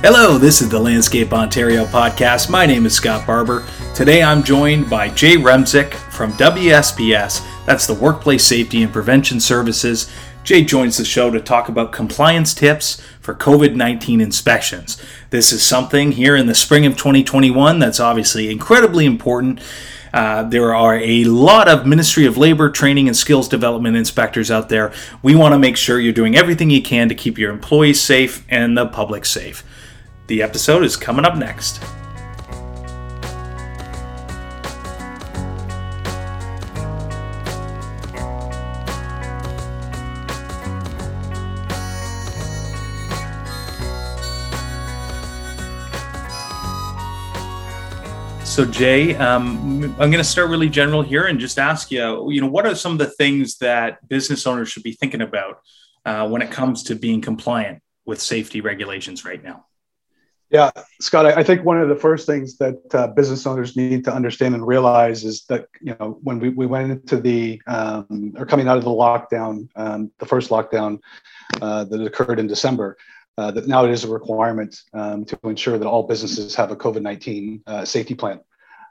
[0.00, 2.48] Hello, this is the Landscape Ontario podcast.
[2.48, 3.66] My name is Scott Barber.
[3.96, 10.08] Today I'm joined by Jay Remsik from WSPS, that's the Workplace Safety and Prevention Services.
[10.44, 15.02] Jay joins the show to talk about compliance tips for COVID 19 inspections.
[15.30, 19.60] This is something here in the spring of 2021 that's obviously incredibly important.
[20.14, 24.68] Uh, there are a lot of Ministry of Labor training and skills development inspectors out
[24.68, 24.92] there.
[25.22, 28.46] We want to make sure you're doing everything you can to keep your employees safe
[28.48, 29.64] and the public safe.
[30.28, 31.82] The episode is coming up next.
[48.44, 52.42] So Jay, um, I'm going to start really general here and just ask you, you
[52.42, 55.62] know, what are some of the things that business owners should be thinking about
[56.04, 59.67] uh, when it comes to being compliant with safety regulations right now?
[60.50, 64.14] Yeah, Scott, I think one of the first things that uh, business owners need to
[64.14, 68.46] understand and realize is that, you know, when we, we went into the, um, or
[68.46, 71.00] coming out of the lockdown, um, the first lockdown
[71.60, 72.96] uh, that occurred in December,
[73.36, 76.76] uh, that now it is a requirement um, to ensure that all businesses have a
[76.76, 78.40] COVID 19 uh, safety plan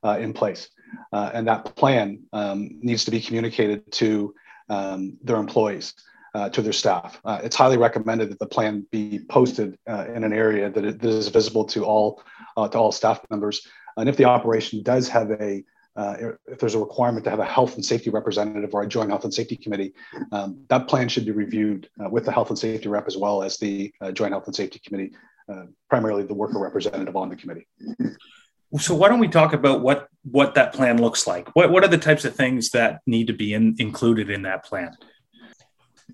[0.04, 0.70] uh, in place.
[1.12, 4.34] Uh, and that plan um, needs to be communicated to
[4.70, 5.96] um, their employees
[6.38, 7.20] uh, to their staff.
[7.26, 11.02] Uh, it's highly recommended that the plan be posted uh, in an area that, it,
[11.02, 12.22] that is visible to all
[12.56, 13.68] uh, to all staff members.
[13.98, 15.64] And if the operation does have a
[15.96, 16.16] uh,
[16.46, 19.24] if there's a requirement to have a health and safety representative or a joint health
[19.24, 19.94] and safety committee,
[20.32, 23.42] um, that plan should be reviewed uh, with the health and safety rep as well
[23.42, 25.12] as the joint health and safety committee,
[25.90, 27.66] primarily the worker representative on the committee.
[28.78, 31.50] So why don't we talk about what what that plan looks like?
[31.56, 34.66] What what are the types of things that need to be in, included in that
[34.66, 34.92] plan?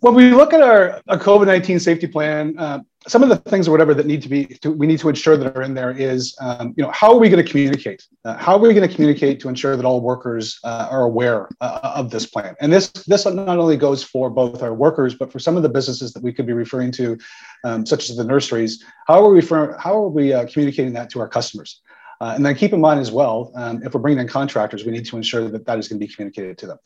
[0.03, 3.71] When we look at our COVID nineteen safety plan, uh, some of the things or
[3.71, 6.35] whatever that need to be to, we need to ensure that are in there is,
[6.41, 8.05] um, you know, how are we going to communicate?
[8.25, 11.47] Uh, how are we going to communicate to ensure that all workers uh, are aware
[11.61, 12.53] uh, of this plan?
[12.59, 15.69] And this this not only goes for both our workers, but for some of the
[15.69, 17.17] businesses that we could be referring to,
[17.63, 18.83] um, such as the nurseries.
[19.07, 21.81] How are we how are we uh, communicating that to our customers?
[22.23, 24.93] Uh, and then keep in mind as well, um, if we're bringing in contractors, we
[24.93, 26.77] need to ensure that that is going to be communicated to them.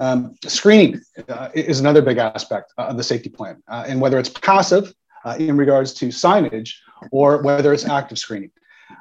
[0.00, 4.30] Um, screening uh, is another big aspect of the safety plan, uh, and whether it's
[4.30, 4.92] passive
[5.24, 6.72] uh, in regards to signage
[7.12, 8.50] or whether it's active screening.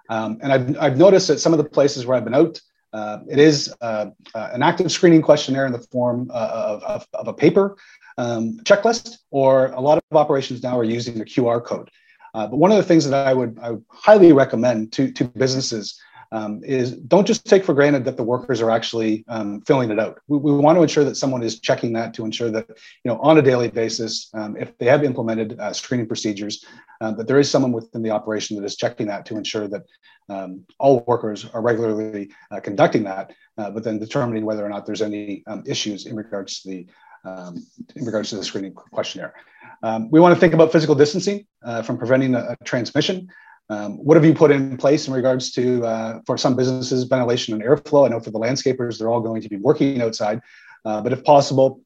[0.09, 2.61] Um, and I've, I've noticed that some of the places where I've been out,
[2.93, 7.33] uh, it is uh, an active screening questionnaire in the form of, of, of a
[7.33, 7.77] paper
[8.19, 11.89] um, checklist, or a lot of operations now are using a QR code.
[12.39, 15.25] Uh, but one of the things that I would, I would highly recommend to, to
[15.25, 15.99] businesses
[16.31, 19.99] um, is don't just take for granted that the workers are actually um, filling it
[19.99, 20.21] out.
[20.29, 23.19] We, we, want to ensure that someone is checking that to ensure that, you know,
[23.19, 26.63] on a daily basis, um, if they have implemented uh, screening procedures,
[27.01, 29.83] uh, that there is someone within the operation that is checking that to ensure that
[30.29, 34.85] um, all workers are regularly uh, conducting that, uh, but then determining whether or not
[34.85, 36.87] there's any um, issues in regards to the
[37.25, 37.65] um,
[37.97, 39.33] in regards to the screening questionnaire.
[39.81, 43.29] Um, we want to think about physical distancing uh, from preventing a, a transmission.
[43.69, 47.53] Um, what have you put in place in regards to, uh, for some businesses, ventilation
[47.53, 48.05] and airflow?
[48.05, 50.41] I know for the landscapers, they're all going to be working outside,
[50.85, 51.81] uh, but if possible,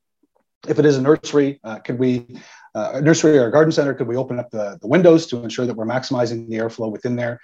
[0.67, 2.25] if it is a nursery, uh, could we,
[2.73, 5.43] uh, a nursery or a garden center, could we open up the, the windows to
[5.43, 7.39] ensure that we're maximizing the airflow within there?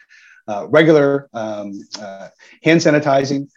[0.47, 1.73] Uh, regular um,
[2.63, 3.47] hand sanitizing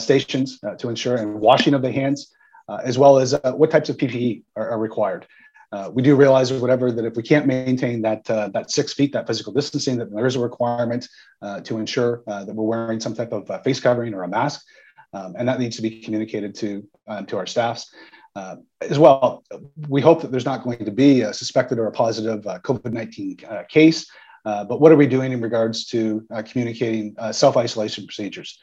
[0.00, 2.34] stations to ensure and washing of the hands,
[2.82, 5.26] as well as what types of PPE are, are required.
[5.72, 8.92] Uh, we do realize or whatever that if we can't maintain that uh, that six
[8.92, 11.08] feet, that physical distancing, that there is a requirement
[11.42, 14.28] uh, to ensure uh, that we're wearing some type of uh, face covering or a
[14.28, 14.64] mask,
[15.12, 17.92] um, and that needs to be communicated to um, to our staffs.
[18.34, 19.44] Uh, as well,
[19.88, 24.08] we hope that there's not going to be a suspected or a positive COVID-19 case,
[24.44, 28.60] but what are we doing in regards to communicating self-isolation procedures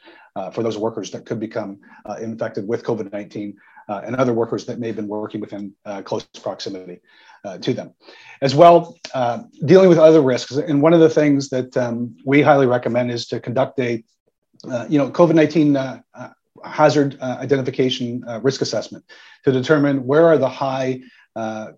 [0.54, 1.78] for those workers that could become
[2.18, 3.56] infected with COVID-19
[3.88, 7.00] uh, and other workers that may have been working within uh, close proximity
[7.44, 7.94] uh, to them.
[8.42, 10.52] As well, uh, dealing with other risks.
[10.56, 14.04] And one of the things that um, we highly recommend is to conduct a,
[14.70, 16.28] uh, you know, COVID-19 uh,
[16.64, 19.04] hazard identification risk assessment
[19.44, 21.00] to determine where are the high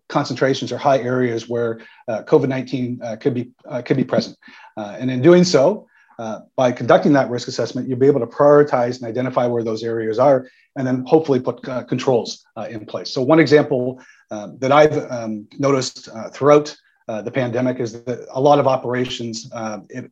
[0.08, 3.50] concentrations or high areas where COVID-19 could be
[3.84, 4.38] could be present.
[4.78, 5.86] and in doing so,
[6.20, 9.82] uh, by conducting that risk assessment, you'll be able to prioritize and identify where those
[9.82, 10.46] areas are,
[10.76, 13.10] and then hopefully put uh, controls uh, in place.
[13.10, 13.98] So, one example
[14.30, 16.76] um, that I've um, noticed uh, throughout
[17.08, 19.50] uh, the pandemic is that a lot of operations,
[19.88, 20.04] if,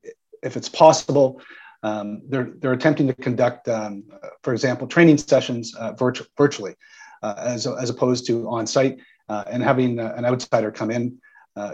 [0.43, 1.43] if, it's possible,
[1.83, 4.03] um, they're, they're attempting to conduct, um,
[4.43, 6.75] for example, training sessions virtu- virtually
[7.23, 8.97] as, as opposed to on site
[9.29, 11.19] and having an outsider come in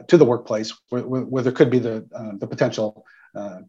[0.08, 2.04] to the workplace where, where, there could be the,
[2.40, 3.60] the potential uh,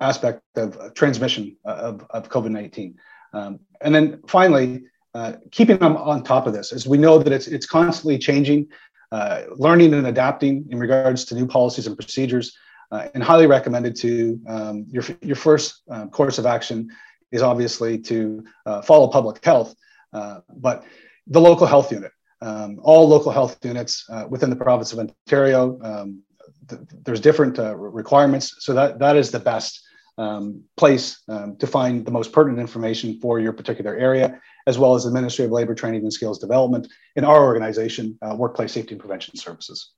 [0.00, 2.98] aspect of transmission of, of COVID 19.
[3.32, 4.84] Um, and then finally,
[5.14, 8.68] uh, keeping them on top of this, as we know that it's, it's constantly changing,
[9.10, 12.56] uh, learning and adapting in regards to new policies and procedures,
[12.90, 16.90] uh, and highly recommended to um, your, your first uh, course of action
[17.30, 19.74] is obviously to uh, follow public health,
[20.12, 20.84] uh, but
[21.26, 22.12] the local health unit.
[22.40, 26.22] Um, all local health units within the province of Ontario, um,
[26.68, 28.56] th- there's different requirements.
[28.60, 29.82] So that, that is the best
[30.18, 34.94] um, place um, to find the most pertinent information for your particular area, as well
[34.94, 38.92] as the Ministry of Labor Training and Skills Development in our organization, uh, Workplace Safety
[38.92, 39.92] and Prevention Services.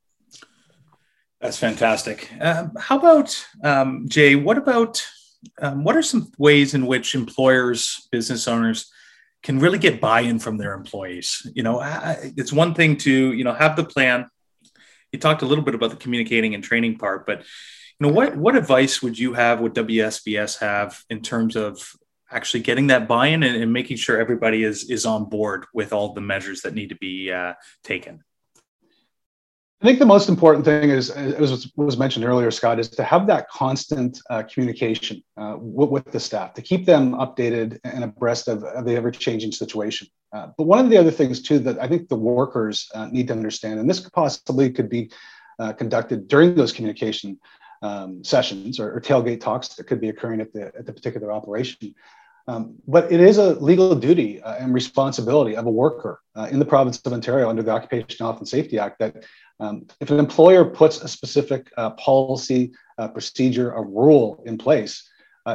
[1.41, 2.31] That's fantastic.
[2.41, 4.35] Um, how about um, Jay?
[4.35, 5.05] What about
[5.61, 8.91] um, what are some ways in which employers, business owners,
[9.43, 11.47] can really get buy-in from their employees?
[11.55, 11.81] You know,
[12.37, 14.27] it's one thing to you know have the plan.
[15.15, 18.37] You talked a little bit about the communicating and training part, but you know what
[18.37, 21.95] what advice would you have would WSPS have in terms of
[22.33, 26.15] actually getting that buy-in and, and making sure everybody is is on board with all
[26.15, 27.53] the measures that need to be uh,
[27.85, 28.25] taken
[29.85, 33.27] I think the most important thing is, as was mentioned earlier, Scott, is to have
[33.27, 38.49] that constant uh, communication uh, with, with, the staff to keep them updated and abreast
[38.49, 40.09] of, of the ever-changing situation.
[40.35, 43.29] Uh, but one of the other things too that I think the workers uh, need
[43.29, 45.11] to understand, and this possibly could be
[45.61, 47.39] uh, conducted during those communication
[47.83, 51.31] um, sessions or, or, tailgate talks that could be occurring at the, at the particular
[51.31, 51.95] operation.
[52.49, 56.59] Um, but it is a legal duty uh, and responsibility of a worker uh, in
[56.59, 59.25] the province of Ontario under the Occupational Health and Safety Act that
[59.61, 62.73] um, if an employer puts a specific policy,
[63.13, 65.09] procedure, a rule in place,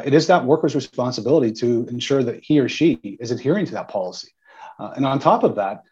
[0.06, 3.90] it is that worker's responsibility to ensure that he or she is adhering to that
[3.90, 4.30] policy.
[4.80, 5.84] Uh, and on top of that,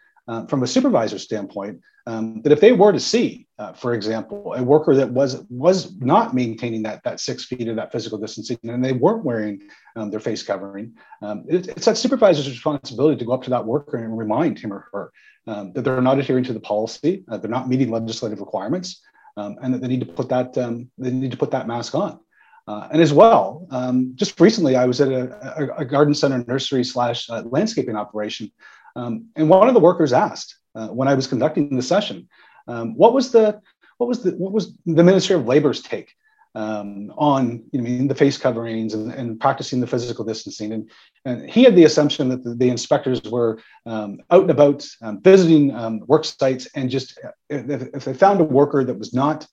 [0.49, 4.63] from a supervisor standpoint, um, that if they were to see, uh, for example, a
[4.63, 8.83] worker that was was not maintaining that that six feet of that physical distancing, and
[8.83, 9.61] they weren't wearing
[9.97, 13.65] um, their face covering, um, it, it's that supervisor's responsibility to go up to that
[13.65, 15.11] worker and remind him or her
[15.47, 19.01] um, that they're not adhering to the policy, uh, they're not meeting legislative requirements,
[19.35, 21.93] um, and that they need to put that um, they need to put that mask
[21.93, 22.21] on.
[22.67, 26.43] Uh, and as well, um, just recently, I was at a, a, a garden center
[26.47, 28.51] nursery slash uh, landscaping operation,
[28.95, 32.29] and one of the workers asked uh, when I was conducting the session.
[32.67, 33.61] Um, what was the
[33.97, 36.13] what was the what was the Ministry of Labor's take
[36.55, 40.73] um, on you know, the face coverings and, and, practicing the physical distancing?
[40.73, 40.91] And,
[41.25, 45.21] and he had the assumption that the, the inspectors were um, out and about um,
[45.21, 47.19] visiting um, work sites and just
[47.49, 49.47] if, if, they found a worker that was not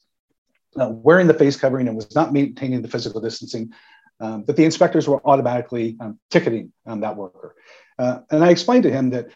[0.81, 3.73] uh, wearing the face covering and was not maintaining the physical distancing,
[4.21, 5.99] um, that the inspectors were automatically
[6.31, 7.55] ticketing that worker.
[7.99, 9.29] Uh, and I explained to him that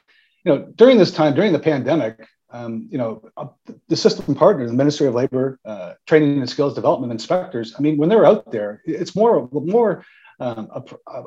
[0.44, 3.46] you know, during this time, during the pandemic, um, you know, uh,
[3.88, 7.74] the system partners, the Ministry of Labor, uh, Training and Skills Development inspectors.
[7.78, 10.04] I mean, when they're out there, it's more more
[10.40, 10.82] um, a,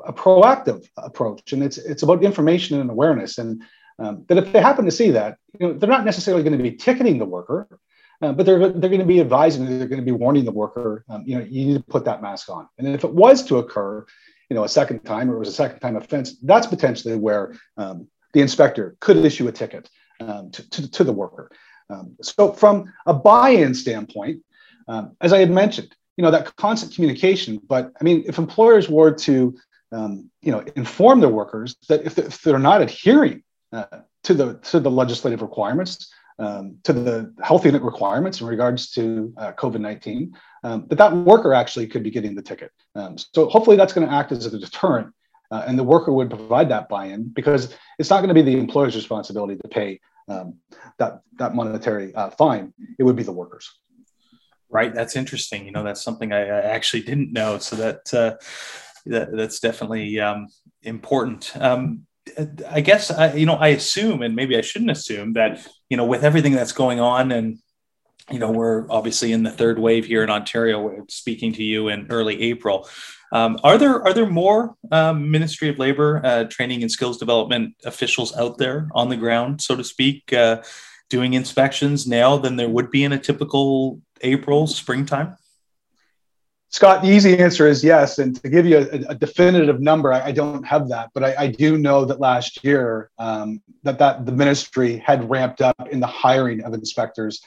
[0.06, 3.38] a, proactive approach, and it's it's about information and awareness.
[3.38, 3.62] And
[3.98, 6.62] um, that if they happen to see that, you know, they're not necessarily going to
[6.62, 7.68] be ticketing the worker,
[8.22, 11.04] uh, but they're they're going to be advising, they're going to be warning the worker.
[11.08, 12.68] Um, you know, you need to put that mask on.
[12.78, 14.06] And if it was to occur,
[14.48, 17.54] you know, a second time or it was a second time offense, that's potentially where
[17.76, 21.50] um, the inspector could issue a ticket um, to, to, to, the worker.
[21.90, 24.42] Um, so from a buy-in standpoint,
[24.88, 28.88] um, as I had mentioned, you know, that constant communication, but I mean, if employers
[28.88, 29.56] were to,
[29.90, 33.86] um, you know, inform their workers that if, if they're not adhering uh,
[34.24, 39.32] to the to the legislative requirements, um, to the health unit requirements in regards to
[39.36, 40.32] uh, COVID 19,
[40.64, 42.70] um, that that worker actually could be getting the ticket.
[42.94, 45.12] Um, so hopefully that's going to act as a deterrent
[45.52, 48.58] uh, and the worker would provide that buy-in because it's not going to be the
[48.58, 50.54] employer's responsibility to pay um,
[50.98, 52.72] that that monetary uh, fine.
[52.98, 53.70] It would be the workers.
[54.70, 54.94] Right.
[54.94, 55.66] That's interesting.
[55.66, 57.58] You know, that's something I, I actually didn't know.
[57.58, 58.36] So that, uh,
[59.04, 60.48] that that's definitely um,
[60.80, 61.54] important.
[61.60, 62.06] Um,
[62.68, 66.04] I guess I, you know I assume, and maybe I shouldn't assume that you know
[66.04, 67.58] with everything that's going on and
[68.30, 71.04] you know, we're obviously in the third wave here in Ontario.
[71.08, 72.88] Speaking to you in early April,
[73.32, 77.74] um, are there are there more um, Ministry of Labor uh, training and skills development
[77.84, 80.62] officials out there on the ground, so to speak, uh,
[81.10, 85.36] doing inspections now than there would be in a typical April springtime?
[86.72, 88.18] Scott, the easy answer is yes.
[88.18, 91.34] And to give you a, a definitive number, I, I, don't have that, but I,
[91.38, 96.00] I do know that last year um, that that the ministry had ramped up in
[96.00, 97.42] the hiring of inspectors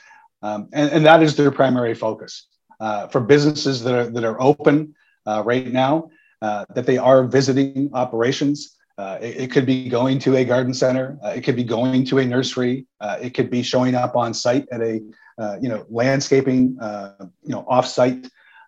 [0.45, 2.47] um, and, and, that is their primary focus.
[2.79, 4.93] Uh, for businesses that are, that are open
[5.25, 6.09] uh, right now,
[6.41, 10.73] uh, that they are visiting operations, Uh, it, it, could be going to a garden
[10.73, 11.17] center.
[11.21, 12.85] Uh, it could be going to a nursery.
[13.03, 14.93] Uh, it could be showing up on site at a
[15.63, 16.61] you know landscaping
[17.47, 18.23] you know off-site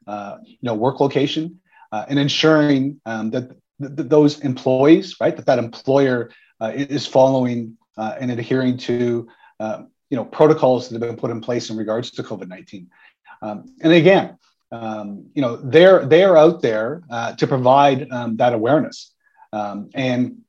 [0.07, 1.59] you know work location,
[1.91, 3.49] and ensuring um, that
[3.81, 9.27] th- th- those employees, right, that that employer is following and adhering to
[10.09, 12.87] you know protocols that have been put in place in regards to COVID-19.
[13.41, 14.37] Um, and again,
[14.71, 17.01] um, you know they're they're out there
[17.37, 19.13] to provide um, that awareness.
[19.53, 20.41] Um, and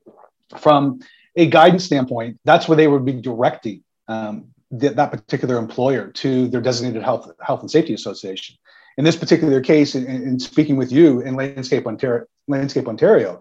[0.57, 1.01] from
[1.37, 4.47] a guidance standpoint, that's where they would be directing um,
[4.79, 8.57] th- that particular employer to their designated health, health and safety association.
[8.99, 13.41] In this particular case, in, in speaking with you in Landscape Ontario, Landscape Ontario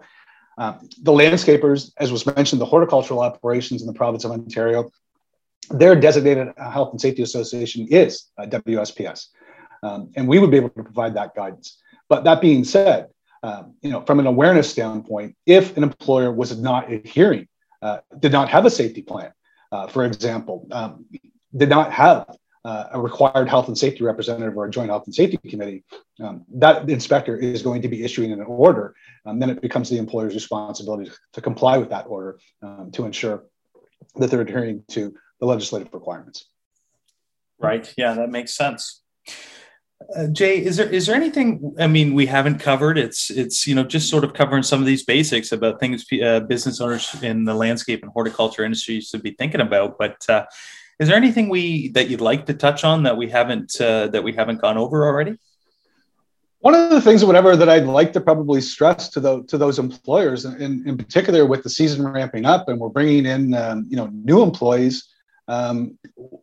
[0.58, 4.90] uh, the landscapers, as was mentioned, the horticultural operations in the province of Ontario,
[5.70, 9.28] their designated health and safety association is uh, WSPS.
[9.84, 11.80] Um, and we would be able to provide that guidance.
[12.08, 13.06] But that being said,
[13.44, 17.46] um, you know, from an awareness standpoint, if an employer was not adhering,
[17.80, 19.30] uh, did not have a safety plan,
[19.70, 21.04] uh, for example, um,
[21.56, 22.26] did not have
[22.64, 25.84] uh, a required health and safety representative or a joint health and safety committee,
[26.22, 28.94] um, that inspector is going to be issuing an order.
[29.24, 33.44] Um, then it becomes the employer's responsibility to comply with that order um, to ensure
[34.16, 36.46] that they're adhering to the legislative requirements.
[37.58, 37.92] Right.
[37.96, 39.02] Yeah, that makes sense.
[40.16, 41.74] Uh, Jay, is there is there anything?
[41.78, 42.96] I mean, we haven't covered.
[42.96, 46.40] It's it's you know just sort of covering some of these basics about things uh,
[46.40, 49.98] business owners in the landscape and horticulture industry should be thinking about.
[49.98, 50.44] But uh,
[50.98, 54.22] is there anything we that you'd like to touch on that we haven't uh, that
[54.22, 55.38] we haven't gone over already?
[56.60, 59.78] One of the things, whatever, that I'd like to probably stress to those to those
[59.78, 63.96] employers, in, in particular with the season ramping up, and we're bringing in um, you
[63.96, 65.08] know new employees
[65.48, 65.98] um,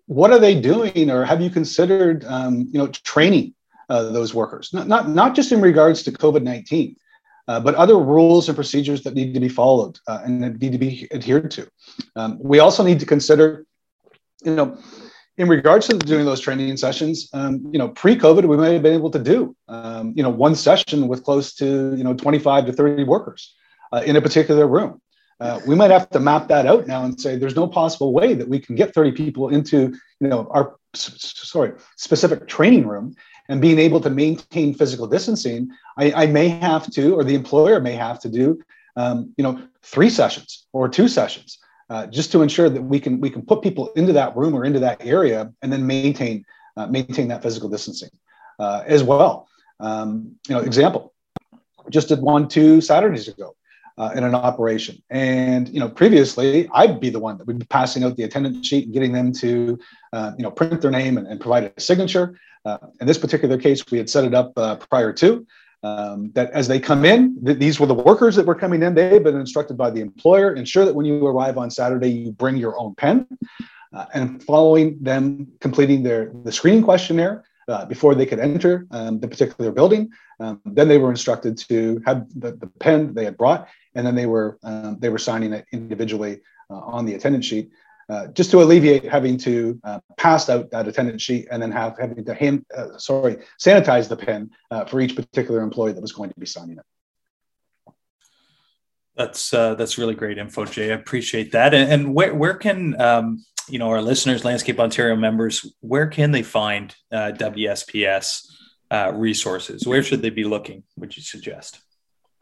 [0.08, 3.54] what are they doing, or have you considered, um, you know, training
[3.88, 4.74] uh, those workers?
[4.74, 6.96] Not, not not just in regards to COVID nineteen,
[7.48, 10.80] uh, but other rules and procedures that need to be followed uh, and need to
[10.80, 11.70] be adhered to.
[12.16, 13.66] Um, we also need to consider,
[14.46, 14.78] you know,
[15.38, 18.94] in regards to doing those training sessions, um, you know, pre-COVID, we may have been
[18.94, 22.74] able to do, um, you know, one session with close to, you know, 25 to
[22.74, 23.54] 30 workers
[23.92, 25.02] uh, in a particular room.
[25.40, 28.34] Uh, we might have to map that out now and say there's no possible way
[28.34, 33.14] that we can get 30 people into you know our sorry specific training room
[33.50, 37.82] and being able to maintain physical distancing i, I may have to or the employer
[37.82, 38.62] may have to do
[38.96, 41.58] um, you know three sessions or two sessions
[41.90, 44.66] uh, just to ensure that we can we can put people into that room or
[44.66, 46.46] into that area and then maintain
[46.78, 48.10] uh, maintain that physical distancing
[48.60, 49.48] uh, as well
[49.80, 51.14] um, you know example
[51.90, 53.56] just did one two saturdays ago
[53.98, 55.02] uh, in an operation.
[55.10, 58.68] And you know, previously, I'd be the one that would be passing out the attendance
[58.68, 59.80] sheet and getting them to,
[60.12, 62.38] uh, you know, print their name and, and provide a signature.
[63.00, 64.56] In this particular case, we had set it up
[64.90, 65.46] prior to.
[65.84, 68.96] Um, that as they come in, th- these were the workers that were coming in.
[68.96, 70.56] They had been instructed by the employer.
[70.56, 73.28] Ensure that when you arrive on Saturday, you bring your own pen.
[73.94, 79.20] Uh, and following them completing their the screening questionnaire, uh, before they could enter um,
[79.20, 80.12] the particular building.
[80.40, 84.16] Um, then they were instructed to have the, the pen they had brought, and then
[84.16, 87.72] they were um, they were signing it individually uh, on the attendance sheet,
[88.10, 91.98] uh, just to alleviate having to uh, pass out that attendance sheet and then have
[92.00, 96.12] having to hand uh, sorry sanitize the pen uh, for each particular employee that was
[96.12, 96.86] going to be signing it.
[99.16, 100.92] That's that's really great info, Jay.
[100.92, 101.74] I appreciate that.
[101.74, 106.32] And, and where where can um, you know our listeners landscape ontario members where can
[106.32, 108.48] they find uh, wsps
[108.92, 111.80] uh, resources where should they be looking would you suggest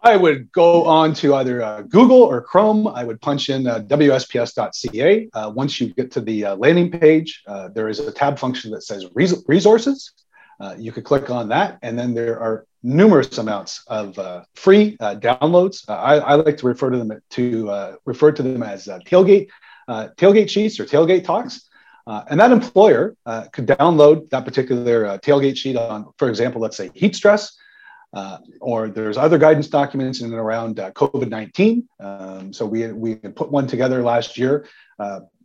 [0.03, 2.87] i would go on to either uh, google or chrome.
[2.87, 7.43] I would punch in uh, wsps.ca uh, once you get to the uh, landing page
[7.73, 10.13] there is a tab function that says resources.
[10.77, 14.15] You could click on that and then there are numerous amounts of
[14.55, 15.83] free downloads.
[15.89, 19.49] I, I, like to refer to them to refer to them as tailgate
[19.87, 21.69] uh, tailgate sheets or tailgate talks.
[22.05, 26.61] Uh, and that employer uh, could download that particular uh, tailgate sheet on, for example,
[26.61, 27.57] let's say heat stress,
[28.13, 31.87] uh, or there's other guidance documents in and around uh, COVID 19.
[31.99, 34.67] Um, so we, we put one together last year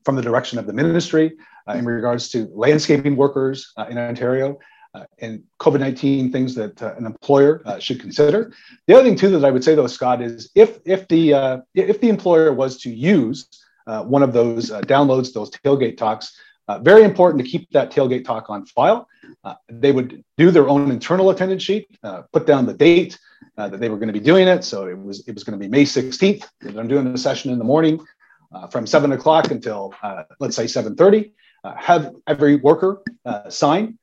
[0.04, 1.37] from the direction of the ministry
[1.75, 4.58] in regards to landscaping workers in Ontario.
[5.20, 8.52] and COVID 19 things that an employer should consider.
[8.87, 12.00] The other thing, too, that I would say, though, Scott, is if, if, the, if
[12.00, 13.48] the employer was to use
[13.88, 16.37] uh, one of those uh, downloads, those tailgate talks.
[16.68, 19.08] Uh, very important to keep that tailgate talk on file.
[19.42, 23.18] Uh, they would do their own internal attendance sheet, uh, put down the date
[23.56, 24.62] uh, that they were going to be doing it.
[24.62, 26.46] So it was it was going to be May 16th.
[26.76, 27.98] I'm doing the session in the morning
[28.70, 29.94] from seven o'clock until
[30.40, 31.32] let's say 7:30.
[31.76, 33.02] have every worker
[33.48, 33.98] sign,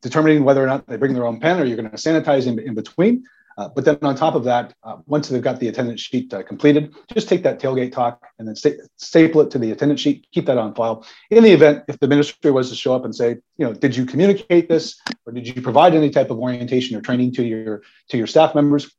[0.00, 2.58] determining whether or not they bring their own pen or you're going to sanitize in,
[2.58, 3.24] in between.
[3.58, 6.42] Uh, but then on top of that, uh, once they've got the attendance sheet uh,
[6.42, 10.26] completed, just take that tailgate talk and then sta- staple it to the attendance sheet,
[10.32, 11.04] keep that on file.
[11.30, 13.96] In the event, if the ministry was to show up and say, you know, did
[13.96, 17.82] you communicate this or did you provide any type of orientation or training to your
[18.08, 18.90] to your staff members?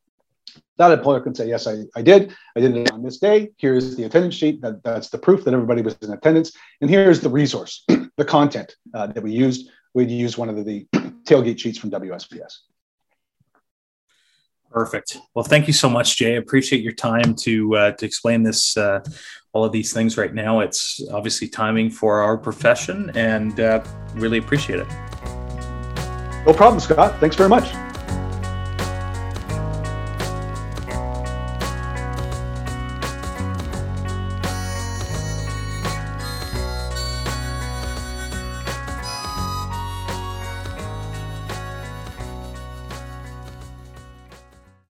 [0.78, 2.36] That employer can say, yes, I, I did.
[2.56, 3.52] I did it on this day.
[3.58, 4.62] Here's the attendance sheet.
[4.62, 6.52] That, that's the proof that everybody was in attendance.
[6.82, 7.86] And here's the resource,
[8.18, 9.70] the content uh, that we used.
[9.94, 10.86] We'd use one of the, the
[11.26, 12.58] tailgate sheets from WSPS.
[14.74, 15.20] Perfect.
[15.36, 16.34] Well, thank you so much, Jay.
[16.34, 19.02] I appreciate your time to uh, to explain this, uh,
[19.54, 20.62] all of these things right now.
[20.62, 23.84] It's obviously timing for our profession, and uh,
[24.16, 24.88] really appreciate it.
[26.48, 27.20] No problem, Scott.
[27.20, 27.83] Thanks very much.